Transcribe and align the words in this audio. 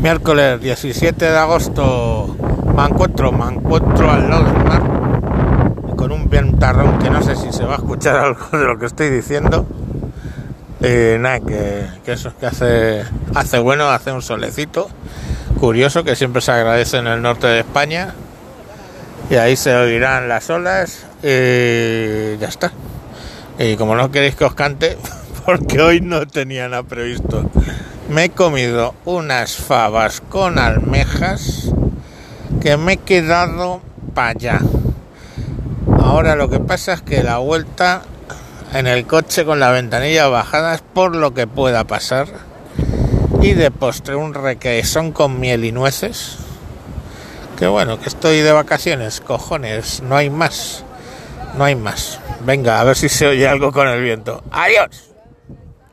Miércoles 0.00 0.58
17 0.62 1.26
de 1.26 1.36
agosto 1.36 2.34
me 2.74 2.84
encuentro, 2.86 3.32
me 3.32 3.52
encuentro 3.52 4.10
al 4.10 4.30
lado 4.30 4.44
del 4.44 4.64
mar 4.64 4.82
con 5.94 6.10
un 6.10 6.30
ventarrón 6.30 6.98
que 6.98 7.10
no 7.10 7.22
sé 7.22 7.36
si 7.36 7.52
se 7.52 7.64
va 7.64 7.74
a 7.74 7.76
escuchar 7.76 8.16
algo 8.24 8.46
de 8.50 8.64
lo 8.64 8.78
que 8.78 8.86
estoy 8.86 9.10
diciendo. 9.10 9.66
Eh, 10.80 11.18
nada, 11.20 11.40
que, 11.40 11.86
que 12.02 12.12
eso 12.12 12.30
es 12.30 12.34
que 12.36 12.46
hace, 12.46 13.04
hace 13.34 13.58
bueno, 13.58 13.90
hace 13.90 14.10
un 14.10 14.22
solecito 14.22 14.88
curioso 15.60 16.02
que 16.02 16.16
siempre 16.16 16.40
se 16.40 16.52
agradece 16.52 16.96
en 16.96 17.06
el 17.06 17.20
norte 17.20 17.46
de 17.48 17.60
España 17.60 18.14
y 19.28 19.34
ahí 19.34 19.54
se 19.54 19.74
oirán 19.74 20.30
las 20.30 20.48
olas 20.48 21.04
y 21.22 22.38
ya 22.38 22.48
está. 22.48 22.72
Y 23.58 23.76
como 23.76 23.94
no 23.94 24.10
queréis 24.10 24.34
que 24.34 24.46
os 24.46 24.54
cante, 24.54 24.96
porque 25.44 25.80
hoy 25.80 26.00
no 26.00 26.26
tenía 26.26 26.68
nada 26.68 26.82
previsto, 26.82 27.50
me 28.08 28.24
he 28.24 28.30
comido 28.30 28.94
unas 29.04 29.56
fabas 29.56 30.20
con 30.20 30.58
almejas 30.58 31.72
que 32.60 32.76
me 32.76 32.94
he 32.94 32.96
quedado 32.96 33.80
para 34.14 34.30
allá. 34.30 34.60
Ahora 35.98 36.34
lo 36.34 36.48
que 36.48 36.60
pasa 36.60 36.94
es 36.94 37.02
que 37.02 37.22
la 37.22 37.38
vuelta 37.38 38.02
en 38.72 38.86
el 38.86 39.06
coche 39.06 39.44
con 39.44 39.60
la 39.60 39.70
ventanilla 39.70 40.28
bajada 40.28 40.74
es 40.74 40.82
por 40.82 41.14
lo 41.14 41.34
que 41.34 41.46
pueda 41.46 41.84
pasar. 41.84 42.28
Y 43.42 43.54
de 43.54 43.70
postre 43.70 44.16
un 44.16 44.34
requesón 44.34 45.12
con 45.12 45.40
miel 45.40 45.64
y 45.64 45.72
nueces. 45.72 46.36
Que 47.58 47.66
bueno, 47.66 47.98
que 47.98 48.08
estoy 48.08 48.40
de 48.40 48.52
vacaciones, 48.52 49.20
cojones, 49.20 50.02
no 50.02 50.16
hay 50.16 50.30
más. 50.30 50.84
No 51.56 51.64
hay 51.64 51.74
más. 51.74 52.20
Venga, 52.44 52.80
a 52.80 52.84
ver 52.84 52.96
si 52.96 53.08
se 53.08 53.26
oye 53.26 53.48
algo 53.48 53.72
con 53.72 53.88
el 53.88 54.02
viento. 54.02 54.42
Adiós. 54.50 55.10